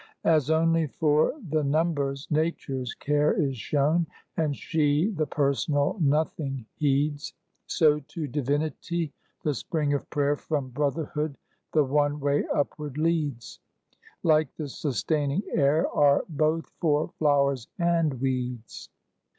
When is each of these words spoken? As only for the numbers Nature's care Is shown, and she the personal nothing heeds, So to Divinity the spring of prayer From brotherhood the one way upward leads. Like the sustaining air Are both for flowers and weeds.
As 0.25 0.49
only 0.49 0.87
for 0.87 1.31
the 1.51 1.63
numbers 1.63 2.27
Nature's 2.31 2.95
care 2.95 3.33
Is 3.33 3.55
shown, 3.55 4.07
and 4.35 4.57
she 4.57 5.09
the 5.11 5.27
personal 5.27 5.99
nothing 6.01 6.65
heeds, 6.73 7.35
So 7.67 7.99
to 8.07 8.27
Divinity 8.27 9.13
the 9.43 9.53
spring 9.53 9.93
of 9.93 10.09
prayer 10.09 10.35
From 10.35 10.69
brotherhood 10.69 11.37
the 11.71 11.83
one 11.83 12.19
way 12.19 12.47
upward 12.51 12.97
leads. 12.97 13.59
Like 14.23 14.51
the 14.55 14.69
sustaining 14.69 15.43
air 15.53 15.87
Are 15.91 16.25
both 16.27 16.71
for 16.79 17.09
flowers 17.19 17.67
and 17.77 18.19
weeds. 18.19 18.89